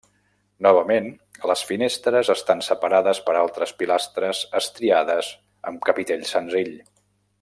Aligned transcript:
Novament, 0.67 1.09
les 1.51 1.61
finestres 1.71 2.31
estan 2.35 2.63
separades 2.69 3.21
per 3.27 3.35
altres 3.41 3.75
pilastres 3.83 4.41
estriades 4.61 5.31
amb 5.73 5.85
capitell 5.91 6.25
senzill. 6.33 6.75